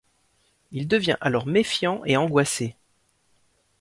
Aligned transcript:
Il 0.71 0.87
devient 0.87 1.15
alors 1.21 1.45
méfiant 1.45 2.01
et 2.05 2.17
angoissé. 2.17 2.75